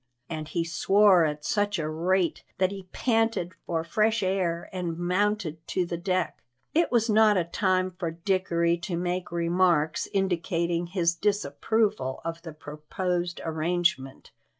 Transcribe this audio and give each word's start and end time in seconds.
And 0.27 0.47
he 0.47 0.63
swore 0.63 1.25
at 1.25 1.45
such 1.45 1.77
a 1.77 1.87
rate 1.87 2.43
that 2.57 2.71
he 2.71 2.89
panted 2.91 3.53
for 3.67 3.83
fresh 3.83 4.23
air 4.23 4.67
and 4.73 4.97
mounted 4.97 5.59
to 5.67 5.85
the 5.85 5.95
deck. 5.95 6.41
It 6.73 6.91
was 6.91 7.07
not 7.07 7.37
a 7.37 7.43
time 7.43 7.91
for 7.91 8.09
Dickory 8.09 8.79
to 8.79 8.97
make 8.97 9.31
remarks 9.31 10.07
indicating 10.11 10.87
his 10.87 11.13
disapproval 11.13 12.19
of 12.25 12.41
the 12.41 12.51
proposed 12.51 13.41
arrangement. 13.45 14.31